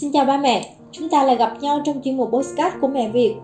[0.00, 3.08] Xin chào ba mẹ, chúng ta lại gặp nhau trong chuyên mục postcard của Mẹ
[3.08, 3.34] Việt.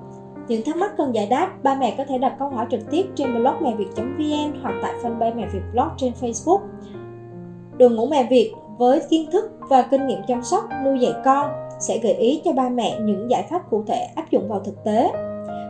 [0.48, 3.06] Những thắc mắc cần giải đáp, ba mẹ có thể đặt câu hỏi trực tiếp
[3.14, 6.58] trên blog mẹ việt.vn hoặc tại fanpage Mẹ Việt Blog trên Facebook.
[7.78, 11.50] Đội ngũ Mẹ Việt với kiến thức và kinh nghiệm chăm sóc, nuôi dạy con
[11.80, 14.84] sẽ gợi ý cho ba mẹ những giải pháp cụ thể áp dụng vào thực
[14.84, 15.12] tế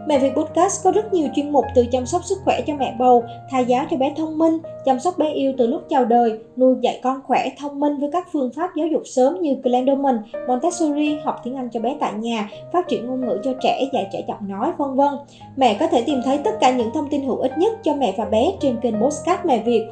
[0.08, 2.96] Mẹ Việt Podcast có rất nhiều chuyên mục từ chăm sóc sức khỏe cho mẹ
[2.98, 6.38] bầu, thai giáo cho bé thông minh, chăm sóc bé yêu từ lúc chào đời,
[6.56, 10.18] nuôi dạy con khỏe, thông minh với các phương pháp giáo dục sớm như Glendoman,
[10.48, 14.08] Montessori, học tiếng Anh cho bé tại nhà, phát triển ngôn ngữ cho trẻ, dạy
[14.12, 15.14] trẻ giọng nói, vân vân.
[15.56, 18.14] Mẹ có thể tìm thấy tất cả những thông tin hữu ích nhất cho mẹ
[18.18, 19.86] và bé trên kênh Podcast Mẹ Việt.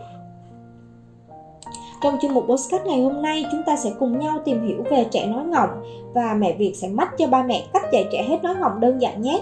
[2.02, 5.04] Trong chuyên mục Postcard ngày hôm nay, chúng ta sẽ cùng nhau tìm hiểu về
[5.10, 5.70] trẻ nói ngọng
[6.14, 8.98] và mẹ Việt sẽ mách cho ba mẹ cách dạy trẻ hết nói ngọng đơn
[8.98, 9.40] giản nhé.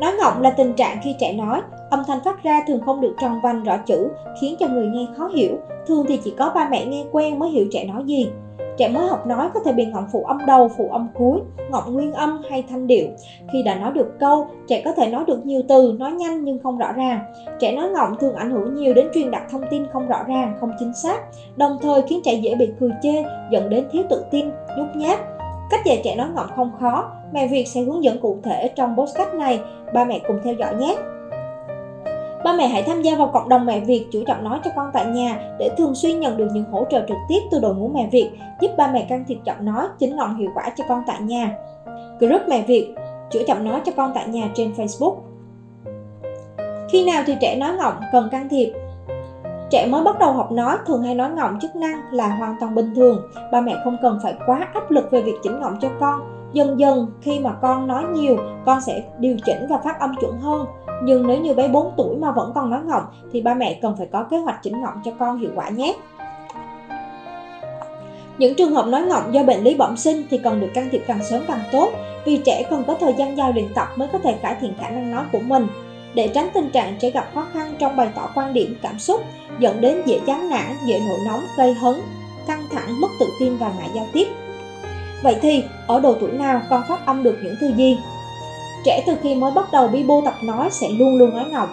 [0.00, 1.60] Nói ngọng là tình trạng khi trẻ nói,
[1.90, 4.08] âm thanh phát ra thường không được tròn vành rõ chữ,
[4.40, 5.56] khiến cho người nghe khó hiểu.
[5.86, 8.30] Thường thì chỉ có ba mẹ nghe quen mới hiểu trẻ nói gì.
[8.76, 11.92] Trẻ mới học nói có thể bị ngọng phụ âm đầu, phụ âm cuối, ngọng
[11.92, 13.06] nguyên âm hay thanh điệu.
[13.52, 16.58] Khi đã nói được câu, trẻ có thể nói được nhiều từ, nói nhanh nhưng
[16.62, 17.20] không rõ ràng.
[17.60, 20.56] Trẻ nói ngọng thường ảnh hưởng nhiều đến truyền đạt thông tin không rõ ràng,
[20.60, 21.20] không chính xác,
[21.56, 25.18] đồng thời khiến trẻ dễ bị cười chê, dẫn đến thiếu tự tin, nhút nhát,
[25.70, 28.96] Cách dạy trẻ nói ngọng không khó, mẹ Việt sẽ hướng dẫn cụ thể trong
[28.96, 29.60] podcast này,
[29.94, 30.96] ba mẹ cùng theo dõi nhé.
[32.44, 34.90] Ba mẹ hãy tham gia vào cộng đồng mẹ Việt chủ trọng nói cho con
[34.92, 37.88] tại nhà để thường xuyên nhận được những hỗ trợ trực tiếp từ đội ngũ
[37.88, 41.02] mẹ Việt, giúp ba mẹ can thiệp giọng nói chính ngọng hiệu quả cho con
[41.06, 41.54] tại nhà.
[42.20, 42.94] Group mẹ Việt
[43.30, 45.14] chủ trọng nói cho con tại nhà trên Facebook.
[46.90, 48.72] Khi nào thì trẻ nói ngọng cần can thiệp?
[49.70, 52.74] Trẻ mới bắt đầu học nói thường hay nói ngọng chức năng là hoàn toàn
[52.74, 53.30] bình thường.
[53.52, 56.20] Ba mẹ không cần phải quá áp lực về việc chỉnh ngọng cho con.
[56.52, 60.38] Dần dần khi mà con nói nhiều, con sẽ điều chỉnh và phát âm chuẩn
[60.38, 60.66] hơn.
[61.02, 63.94] Nhưng nếu như bé 4 tuổi mà vẫn còn nói ngọng thì ba mẹ cần
[63.98, 65.94] phải có kế hoạch chỉnh ngọng cho con hiệu quả nhé.
[68.38, 71.02] Những trường hợp nói ngọng do bệnh lý bẩm sinh thì cần được can thiệp
[71.06, 71.88] càng sớm càng tốt
[72.24, 74.90] vì trẻ cần có thời gian dài luyện tập mới có thể cải thiện khả
[74.90, 75.66] năng nói của mình
[76.16, 79.20] để tránh tình trạng trẻ gặp khó khăn trong bày tỏ quan điểm, cảm xúc,
[79.58, 81.94] dẫn đến dễ chán nản, dễ nổi nóng, gây hấn,
[82.46, 84.28] căng thẳng, mất tự tin và ngại giao tiếp.
[85.22, 87.98] Vậy thì, ở độ tuổi nào con phát âm được những từ gì
[88.84, 91.68] trẻ từ khi mới bắt đầu bi bô tập nói sẽ luôn luôn nói ngọng,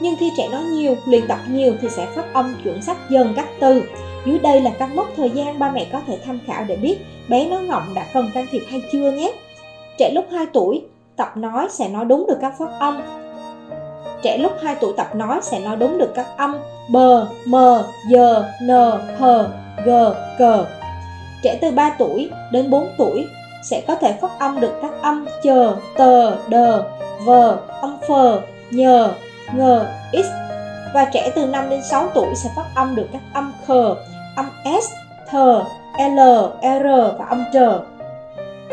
[0.00, 3.32] nhưng khi trẻ nói nhiều, luyện tập nhiều thì sẽ phát âm chuẩn xác dần
[3.36, 3.82] các từ.
[4.26, 6.98] Dưới đây là các mốc thời gian ba mẹ có thể tham khảo để biết
[7.28, 9.32] bé nói ngọng đã cần can thiệp hay chưa nhé.
[9.98, 10.82] Trẻ lúc 2 tuổi
[11.16, 13.00] tập nói sẽ nói đúng được các phát âm
[14.22, 16.56] Trẻ lúc 2 tuổi tập nói sẽ nói đúng được các âm
[16.88, 16.96] b,
[17.46, 17.56] m,
[18.08, 18.70] giờ, n,
[19.18, 19.24] h,
[19.84, 19.90] g,
[20.38, 20.64] cờ.
[21.42, 23.26] Trẻ từ 3 tuổi đến 4 tuổi
[23.62, 26.84] sẽ có thể phát âm được các âm chờ, tờ, đờ,
[27.24, 28.40] vờ, âm phờ,
[28.70, 29.10] nhờ,
[29.54, 30.26] ngờ, x.
[30.94, 33.94] Và trẻ từ 5 đến 6 tuổi sẽ phát âm được các âm khờ,
[34.36, 34.50] âm
[34.82, 34.92] s,
[35.30, 35.64] thờ,
[35.98, 36.20] l,
[36.62, 36.86] r
[37.18, 37.80] và âm trờ.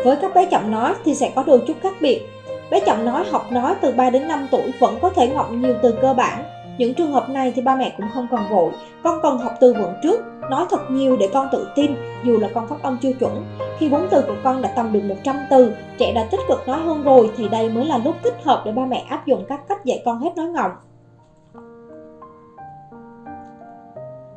[0.04, 2.22] Với các bé chậm nói thì sẽ có đôi chút khác biệt
[2.70, 5.74] Bé chậm nói học nói từ 3 đến 5 tuổi vẫn có thể ngọng nhiều
[5.82, 6.44] từ cơ bản.
[6.78, 8.72] Những trường hợp này thì ba mẹ cũng không cần vội.
[9.02, 11.94] Con cần học từ vựng trước, nói thật nhiều để con tự tin
[12.24, 13.44] dù là con phát âm chưa chuẩn.
[13.78, 16.80] Khi vốn từ của con đã tầm được 100 từ, trẻ đã tích cực nói
[16.80, 19.60] hơn rồi thì đây mới là lúc thích hợp để ba mẹ áp dụng các
[19.68, 20.72] cách dạy con hết nói ngọng.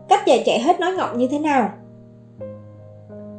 [0.10, 1.70] Cách dạy trẻ hết nói ngọng như thế nào?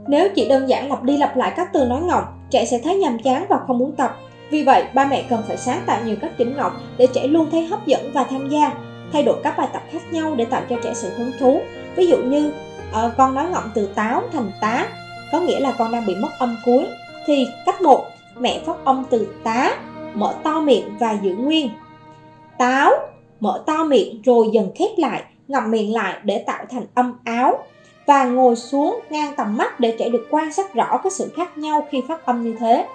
[0.09, 2.97] Nếu chỉ đơn giản lặp đi lặp lại các từ nói ngọng, trẻ sẽ thấy
[2.97, 4.17] nhàm chán và không muốn tập
[4.51, 7.51] vì vậy, ba mẹ cần phải sáng tạo nhiều cách chỉnh ngọng để trẻ luôn
[7.51, 8.73] thấy hấp dẫn và tham gia.
[9.13, 11.61] Thay đổi các bài tập khác nhau để tạo cho trẻ sự hứng thú.
[11.97, 12.53] Ví dụ như
[12.91, 14.87] uh, con nói ngọng từ táo thành tá,
[15.33, 16.87] có nghĩa là con đang bị mất âm cuối.
[17.27, 18.07] Thì cách 1,
[18.39, 19.79] mẹ phát âm từ tá,
[20.15, 21.71] mở to miệng và giữ nguyên.
[22.59, 22.91] Táo,
[23.41, 27.59] mở to miệng rồi dần khép lại, ngậm miệng lại để tạo thành âm áo
[28.07, 31.59] và ngồi xuống ngang tầm mắt để trẻ được quan sát rõ các sự khác
[31.59, 32.87] nhau khi phát âm như thế.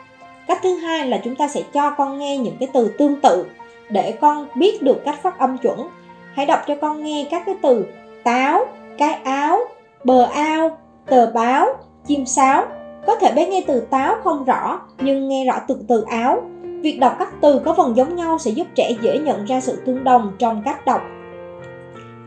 [0.47, 3.45] Cách thứ hai là chúng ta sẽ cho con nghe những cái từ tương tự
[3.89, 5.87] để con biết được cách phát âm chuẩn.
[6.33, 7.85] Hãy đọc cho con nghe các cái từ
[8.23, 8.65] táo,
[8.97, 9.59] cái áo,
[10.03, 11.67] bờ ao, tờ báo,
[12.07, 12.65] chim sáo.
[13.07, 16.41] Có thể bé nghe từ táo không rõ nhưng nghe rõ từ từ áo.
[16.81, 19.81] Việc đọc các từ có phần giống nhau sẽ giúp trẻ dễ nhận ra sự
[19.85, 21.01] tương đồng trong cách đọc.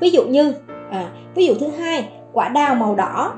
[0.01, 0.55] Ví dụ như,
[0.91, 3.33] à, ví dụ thứ hai, quả đào màu đỏ.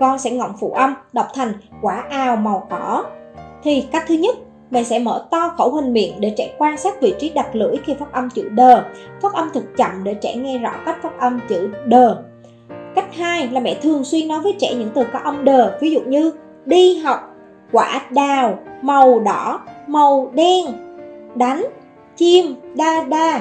[0.00, 1.52] Con sẽ ngọng phụ âm, đọc thành
[1.82, 3.04] quả ao màu cỏ
[3.66, 4.36] thì cách thứ nhất
[4.70, 7.76] mẹ sẽ mở to khẩu hình miệng để trẻ quan sát vị trí đặt lưỡi
[7.84, 8.84] khi phát âm chữ đờ
[9.22, 12.22] phát âm thật chậm để trẻ nghe rõ cách phát âm chữ đờ
[12.94, 15.90] cách hai là mẹ thường xuyên nói với trẻ những từ có âm đờ ví
[15.90, 16.32] dụ như
[16.64, 17.20] đi học
[17.72, 20.64] quả đào màu đỏ màu đen
[21.34, 21.66] đánh
[22.16, 23.40] chim đa đa.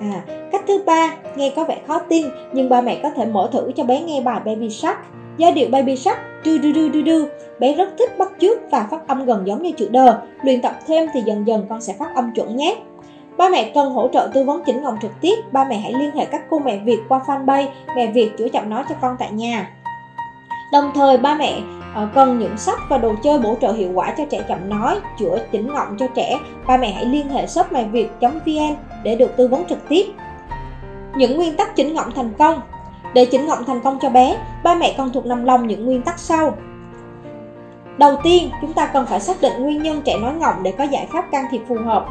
[0.00, 0.22] À,
[0.52, 3.72] cách thứ ba nghe có vẻ khó tin nhưng ba mẹ có thể mở thử
[3.76, 4.98] cho bé nghe bài baby shark
[5.38, 7.26] giai điệu baby shark du du du du du
[7.58, 10.78] bé rất thích bắt chước và phát âm gần giống như chữ đờ luyện tập
[10.86, 12.76] thêm thì dần dần con sẽ phát âm chuẩn nhé
[13.36, 16.10] Ba mẹ cần hỗ trợ tư vấn chỉnh ngọng trực tiếp, ba mẹ hãy liên
[16.16, 17.66] hệ các cô mẹ Việt qua fanpage
[17.96, 19.70] Mẹ Việt chữa chậm nói cho con tại nhà.
[20.72, 21.58] Đồng thời ba mẹ
[21.94, 24.96] ờ, cần những sách và đồ chơi bổ trợ hiệu quả cho trẻ chậm nói,
[25.18, 26.38] chữa chỉnh ngọng cho trẻ.
[26.66, 30.06] Ba mẹ hãy liên hệ shop mẹ việt.vn để được tư vấn trực tiếp.
[31.16, 32.60] Những nguyên tắc chỉnh ngọng thành công
[33.16, 36.02] để chỉnh ngọng thành công cho bé, ba mẹ cần thuộc nằm lòng những nguyên
[36.02, 36.56] tắc sau.
[37.98, 40.84] Đầu tiên, chúng ta cần phải xác định nguyên nhân trẻ nói ngọng để có
[40.84, 42.06] giải pháp can thiệp phù hợp.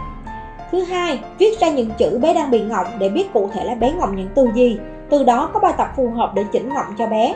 [0.72, 3.76] Thứ hai, viết ra những chữ bé đang bị ngọng để biết cụ thể là
[3.76, 4.78] bé ngọng những từ gì.
[5.10, 7.36] Từ đó có bài tập phù hợp để chỉnh ngọng cho bé.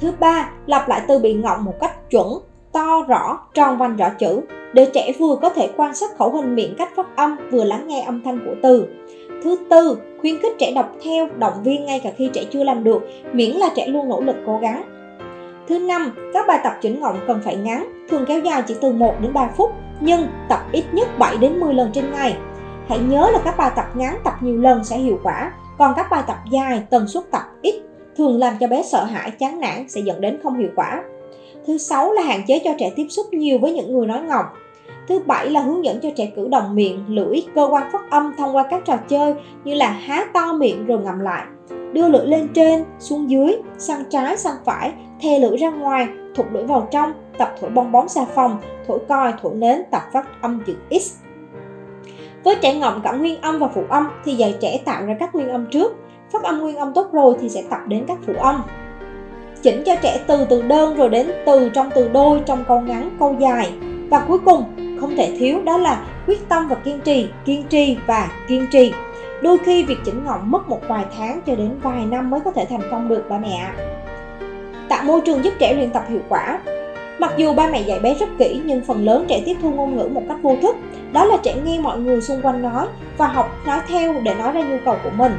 [0.00, 2.28] Thứ ba, lặp lại từ bị ngọng một cách chuẩn,
[2.72, 4.40] to rõ, tròn vành rõ chữ
[4.72, 7.88] để trẻ vừa có thể quan sát khẩu hình miệng cách phát âm vừa lắng
[7.88, 8.86] nghe âm thanh của từ.
[9.42, 12.84] Thứ tư, khuyến khích trẻ đọc theo, động viên ngay cả khi trẻ chưa làm
[12.84, 13.02] được,
[13.32, 14.82] miễn là trẻ luôn nỗ lực cố gắng.
[15.68, 18.92] Thứ năm, các bài tập chỉnh ngọng cần phải ngắn, thường kéo dài chỉ từ
[18.92, 22.36] 1 đến 3 phút, nhưng tập ít nhất 7 đến 10 lần trên ngày.
[22.88, 26.06] Hãy nhớ là các bài tập ngắn tập nhiều lần sẽ hiệu quả, còn các
[26.10, 27.74] bài tập dài tần suất tập ít
[28.16, 31.02] thường làm cho bé sợ hãi, chán nản sẽ dẫn đến không hiệu quả.
[31.66, 34.46] Thứ sáu là hạn chế cho trẻ tiếp xúc nhiều với những người nói ngọng.
[35.08, 38.32] Thứ bảy là hướng dẫn cho trẻ cử động miệng, lưỡi, cơ quan phát âm
[38.38, 39.34] thông qua các trò chơi
[39.64, 41.44] như là há to miệng rồi ngậm lại,
[41.92, 46.46] đưa lưỡi lên trên, xuống dưới, sang trái, sang phải, thè lưỡi ra ngoài, thụt
[46.52, 50.42] lưỡi vào trong, tập thổi bong bóng xà phòng, thổi coi, thổi nến, tập phát
[50.42, 51.12] âm chữ X.
[52.44, 55.34] Với trẻ ngọng cả nguyên âm và phụ âm thì dạy trẻ tạo ra các
[55.34, 55.96] nguyên âm trước,
[56.32, 58.62] phát âm nguyên âm tốt rồi thì sẽ tập đến các phụ âm.
[59.62, 63.16] Chỉnh cho trẻ từ từ đơn rồi đến từ trong từ đôi trong câu ngắn,
[63.18, 63.72] câu dài.
[64.10, 64.64] Và cuối cùng,
[65.02, 68.92] không thể thiếu đó là quyết tâm và kiên trì, kiên trì và kiên trì.
[69.42, 72.50] Đôi khi việc chỉnh ngọng mất một vài tháng cho đến vài năm mới có
[72.50, 73.74] thể thành công được ba mẹ ạ.
[74.88, 76.60] Tạo môi trường giúp trẻ luyện tập hiệu quả.
[77.18, 79.96] Mặc dù ba mẹ dạy bé rất kỹ nhưng phần lớn trẻ tiếp thu ngôn
[79.96, 80.76] ngữ một cách vô thức.
[81.12, 82.86] Đó là trẻ nghe mọi người xung quanh nói
[83.18, 85.32] và học nói theo để nói ra nhu cầu của mình.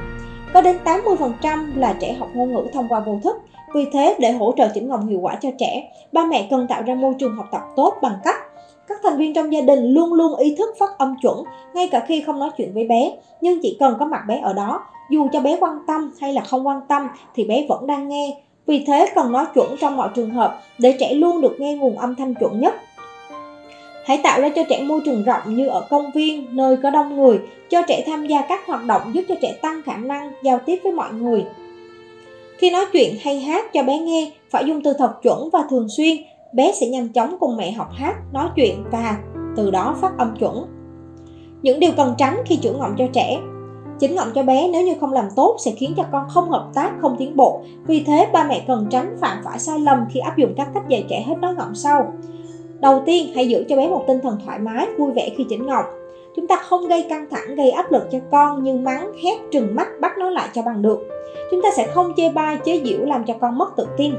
[0.54, 3.36] Có đến 80% là trẻ học ngôn ngữ thông qua vô thức.
[3.76, 6.82] Vì thế, để hỗ trợ chỉnh ngọng hiệu quả cho trẻ, ba mẹ cần tạo
[6.82, 8.36] ra môi trường học tập tốt bằng cách
[8.88, 11.44] các thành viên trong gia đình luôn luôn ý thức phát âm chuẩn
[11.74, 14.54] ngay cả khi không nói chuyện với bé, nhưng chỉ cần có mặt bé ở
[14.54, 18.10] đó, dù cho bé quan tâm hay là không quan tâm thì bé vẫn đang
[18.10, 18.38] nghe.
[18.66, 21.98] Vì thế cần nói chuẩn trong mọi trường hợp để trẻ luôn được nghe nguồn
[21.98, 22.74] âm thanh chuẩn nhất.
[24.06, 27.16] Hãy tạo ra cho trẻ môi trường rộng như ở công viên, nơi có đông
[27.16, 27.40] người,
[27.70, 30.80] cho trẻ tham gia các hoạt động giúp cho trẻ tăng khả năng giao tiếp
[30.84, 31.46] với mọi người.
[32.58, 35.88] Khi nói chuyện hay hát cho bé nghe, phải dùng từ thật chuẩn và thường
[35.98, 36.18] xuyên,
[36.54, 39.18] bé sẽ nhanh chóng cùng mẹ học hát, nói chuyện và
[39.56, 40.66] từ đó phát âm chuẩn.
[41.62, 43.40] Những điều cần tránh khi chữa ngọng cho trẻ
[44.00, 46.68] Chỉnh ngọng cho bé nếu như không làm tốt sẽ khiến cho con không hợp
[46.74, 47.62] tác, không tiến bộ.
[47.88, 50.84] Vì thế, ba mẹ cần tránh phạm phải sai lầm khi áp dụng các cách
[50.88, 52.14] dạy trẻ hết nói ngọng sau.
[52.80, 55.66] Đầu tiên, hãy giữ cho bé một tinh thần thoải mái, vui vẻ khi chỉnh
[55.66, 55.86] ngọng.
[56.36, 59.76] Chúng ta không gây căng thẳng, gây áp lực cho con như mắng, hét, trừng
[59.76, 61.08] mắt, bắt nó lại cho bằng được.
[61.52, 64.14] Chúng ta sẽ không chê bai, chế giễu làm cho con mất tự tin.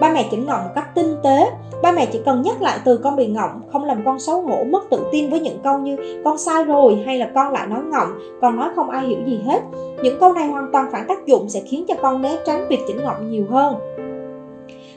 [0.00, 1.50] Ba mẹ chỉnh ngọng một cách tinh tế,
[1.82, 4.64] ba mẹ chỉ cần nhắc lại từ con bị ngọng, không làm con xấu hổ,
[4.64, 7.80] mất tự tin với những câu như con sai rồi hay là con lại nói
[7.82, 9.62] ngọng, con nói không ai hiểu gì hết.
[10.02, 12.80] Những câu này hoàn toàn phản tác dụng sẽ khiến cho con né tránh việc
[12.86, 13.74] chỉnh ngọng nhiều hơn.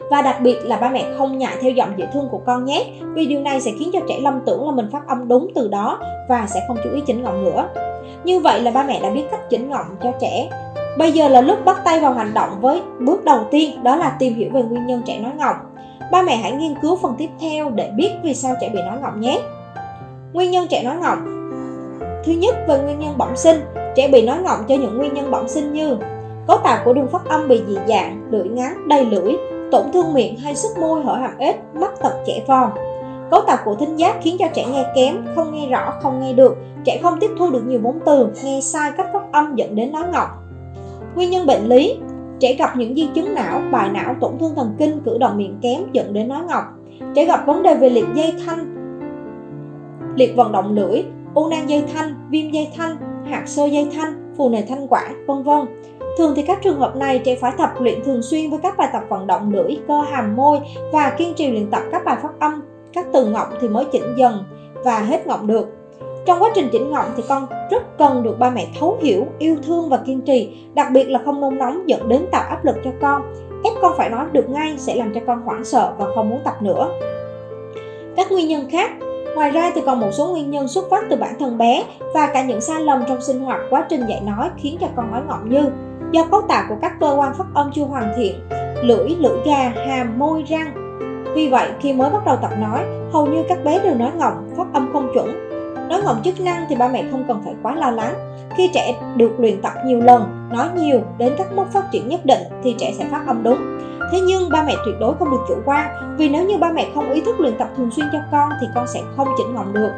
[0.10, 2.86] Và đặc biệt là ba mẹ không ngại theo giọng dễ thương của con nhé
[3.14, 5.68] Vì điều này sẽ khiến cho trẻ lầm tưởng là mình phát âm đúng từ
[5.68, 7.70] đó Và sẽ không chú ý chỉnh ngọng nữa
[8.24, 10.50] Như vậy là ba mẹ đã biết cách chỉnh ngọng cho trẻ
[10.98, 14.16] Bây giờ là lúc bắt tay vào hành động với bước đầu tiên đó là
[14.20, 15.56] tìm hiểu về nguyên nhân trẻ nói ngọng.
[16.12, 18.98] Ba mẹ hãy nghiên cứu phần tiếp theo để biết vì sao trẻ bị nói
[19.02, 19.42] ngọng nhé.
[20.34, 21.40] Nguyên nhân trẻ nói ngọng
[22.26, 23.62] Thứ nhất về nguyên nhân bẩm sinh,
[23.96, 25.98] trẻ bị nói ngọng cho những nguyên nhân bẩm sinh như
[26.48, 29.34] cấu tạo của đường phát âm bị dị dạng, lưỡi ngắn, đầy lưỡi,
[29.72, 32.72] tổn thương miệng hay sức môi hở hàm ếch, mắt tật trẻ phòn.
[33.32, 36.34] Cấu tạo của thính giác khiến cho trẻ nghe kém, không nghe rõ, không nghe
[36.34, 39.76] được, trẻ không tiếp thu được nhiều vốn từ, nghe sai cách phát âm dẫn
[39.76, 40.30] đến nói ngọng.
[41.20, 41.98] Nguyên nhân bệnh lý
[42.40, 45.58] Trẻ gặp những di chứng não, bài não, tổn thương thần kinh, cử động miệng
[45.62, 46.64] kém dẫn đến nói ngọng.
[47.16, 48.76] Trẻ gặp vấn đề về liệt dây thanh,
[50.16, 52.98] liệt vận động lưỡi, u nang dây thanh, viêm dây thanh,
[53.30, 55.60] hạt sơ dây thanh, phù nề thanh quản, vân vân.
[56.18, 58.90] Thường thì các trường hợp này trẻ phải tập luyện thường xuyên với các bài
[58.94, 60.60] tập vận động lưỡi, cơ hàm môi
[60.94, 62.62] và kiên trì luyện tập các bài phát âm,
[62.94, 64.44] các từ ngọng thì mới chỉnh dần
[64.84, 65.79] và hết ngọng được.
[66.26, 69.56] Trong quá trình chỉnh ngọng thì con rất cần được ba mẹ thấu hiểu, yêu
[69.68, 72.76] thương và kiên trì, đặc biệt là không nôn nóng dẫn đến tạo áp lực
[72.84, 73.34] cho con.
[73.64, 76.40] Ép con phải nói được ngay sẽ làm cho con hoảng sợ và không muốn
[76.46, 76.90] tập nữa.
[78.16, 78.92] Các nguyên nhân khác
[79.36, 81.84] Ngoài ra thì còn một số nguyên nhân xuất phát từ bản thân bé
[82.14, 85.12] và cả những sai lầm trong sinh hoạt quá trình dạy nói khiến cho con
[85.12, 85.70] nói ngọng như
[86.12, 88.36] do cấu tạo của các cơ quan phát âm chưa hoàn thiện,
[88.84, 90.74] lưỡi, lưỡi gà, hàm, môi, răng.
[91.36, 92.80] Vì vậy, khi mới bắt đầu tập nói,
[93.12, 95.50] hầu như các bé đều nói ngọng, phát âm không chuẩn.
[95.90, 98.14] Nói ngọng chức năng thì ba mẹ không cần phải quá lo lắng.
[98.58, 102.26] Khi trẻ được luyện tập nhiều lần, nói nhiều đến các mức phát triển nhất
[102.26, 103.80] định thì trẻ sẽ phát âm đúng.
[104.12, 106.88] Thế nhưng ba mẹ tuyệt đối không được chủ quan vì nếu như ba mẹ
[106.96, 109.74] không ý thức luyện tập thường xuyên cho con thì con sẽ không chỉnh ngọng
[109.74, 109.92] được.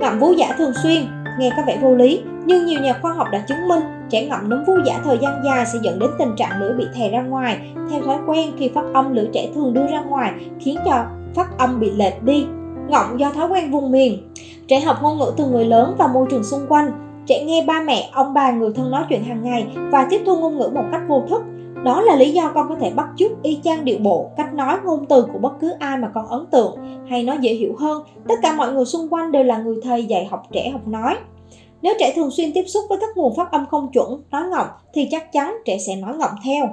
[0.00, 1.06] Ngậm vú giả thường xuyên
[1.38, 3.80] nghe có vẻ vô lý nhưng nhiều nhà khoa học đã chứng minh
[4.10, 6.84] trẻ ngậm núm vú giả thời gian dài sẽ dẫn đến tình trạng lưỡi bị
[6.94, 10.32] thè ra ngoài theo thói quen khi phát âm lưỡi trẻ thường đưa ra ngoài
[10.60, 11.04] khiến cho
[11.34, 12.46] phát âm bị lệch đi
[12.88, 14.30] ngọng do thói quen vùng miền
[14.68, 16.92] trẻ học ngôn ngữ từ người lớn và môi trường xung quanh
[17.26, 20.36] trẻ nghe ba mẹ ông bà người thân nói chuyện hàng ngày và tiếp thu
[20.36, 21.42] ngôn ngữ một cách vô thức
[21.84, 24.76] đó là lý do con có thể bắt chước y chang điệu bộ, cách nói
[24.84, 26.76] ngôn từ của bất cứ ai mà con ấn tượng
[27.08, 28.02] hay nói dễ hiểu hơn.
[28.28, 31.16] Tất cả mọi người xung quanh đều là người thầy dạy học trẻ học nói.
[31.82, 34.66] Nếu trẻ thường xuyên tiếp xúc với các nguồn phát âm không chuẩn, nói ngọng
[34.94, 36.68] thì chắc chắn trẻ sẽ nói ngọng theo.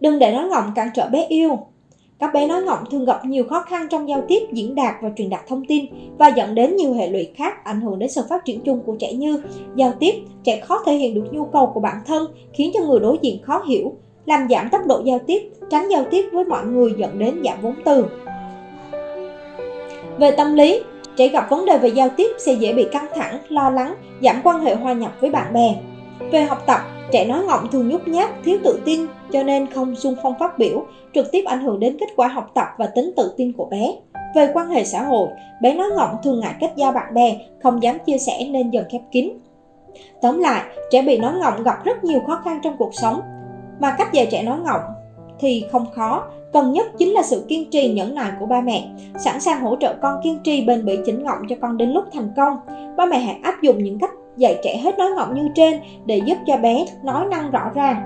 [0.00, 1.58] Đừng để nói ngọng cản trở bé yêu.
[2.18, 5.10] Các bé nói ngọng thường gặp nhiều khó khăn trong giao tiếp, diễn đạt và
[5.16, 5.84] truyền đạt thông tin
[6.18, 8.96] và dẫn đến nhiều hệ lụy khác ảnh hưởng đến sự phát triển chung của
[8.98, 9.42] trẻ như
[9.74, 13.00] giao tiếp, trẻ khó thể hiện được nhu cầu của bản thân, khiến cho người
[13.00, 13.92] đối diện khó hiểu,
[14.26, 17.60] làm giảm tốc độ giao tiếp, tránh giao tiếp với mọi người dẫn đến giảm
[17.62, 18.06] vốn từ.
[20.18, 20.80] Về tâm lý,
[21.16, 24.36] trẻ gặp vấn đề về giao tiếp sẽ dễ bị căng thẳng, lo lắng, giảm
[24.44, 25.76] quan hệ hòa nhập với bạn bè.
[26.30, 26.80] Về học tập,
[27.12, 30.58] trẻ nói ngọng thường nhút nhát, thiếu tự tin cho nên không xung phong phát
[30.58, 33.64] biểu, trực tiếp ảnh hưởng đến kết quả học tập và tính tự tin của
[33.64, 33.92] bé.
[34.34, 35.28] Về quan hệ xã hội,
[35.62, 38.84] bé nói ngọng thường ngại kết giao bạn bè, không dám chia sẻ nên dần
[38.90, 39.30] khép kín.
[40.22, 43.20] Tóm lại, trẻ bị nói ngọng gặp rất nhiều khó khăn trong cuộc sống,
[43.80, 44.82] mà cách dạy trẻ nói ngọng
[45.38, 48.88] thì không khó, cần nhất chính là sự kiên trì nhẫn nại của ba mẹ,
[49.18, 52.04] sẵn sàng hỗ trợ con kiên trì bền bỉ chỉnh ngọng cho con đến lúc
[52.12, 52.56] thành công.
[52.96, 56.20] Ba mẹ hãy áp dụng những cách dạy trẻ hết nói ngọng như trên để
[56.24, 58.02] giúp cho bé nói năng rõ ràng.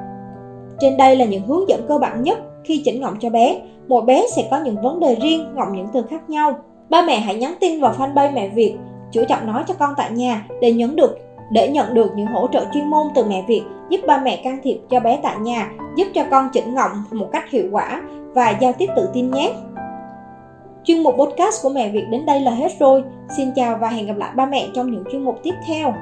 [0.81, 3.61] Trên đây là những hướng dẫn cơ bản nhất khi chỉnh ngọng cho bé.
[3.89, 6.53] Mỗi bé sẽ có những vấn đề riêng, ngọng những từ khác nhau.
[6.91, 8.77] Ba mẹ hãy nhắn tin vào fanpage mẹ Việt,
[9.13, 11.19] chủ trọng nói cho con tại nhà để nhấn được
[11.53, 14.59] để nhận được những hỗ trợ chuyên môn từ mẹ Việt giúp ba mẹ can
[14.63, 18.03] thiệp cho bé tại nhà, giúp cho con chỉnh ngọng một cách hiệu quả
[18.35, 19.53] và giao tiếp tự tin nhé.
[20.85, 23.03] Chuyên mục podcast của mẹ Việt đến đây là hết rồi.
[23.37, 25.95] Xin chào và hẹn gặp lại ba mẹ trong những chuyên mục tiếp theo.